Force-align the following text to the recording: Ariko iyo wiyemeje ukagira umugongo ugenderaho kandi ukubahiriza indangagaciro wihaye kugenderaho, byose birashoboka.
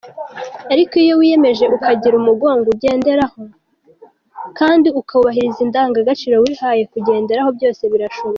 Ariko 0.73 0.93
iyo 1.03 1.13
wiyemeje 1.19 1.63
ukagira 1.75 2.15
umugongo 2.17 2.65
ugenderaho 2.75 3.41
kandi 4.59 4.87
ukubahiriza 4.99 5.59
indangagaciro 5.65 6.35
wihaye 6.43 6.83
kugenderaho, 6.93 7.49
byose 7.57 7.81
birashoboka. 7.93 8.29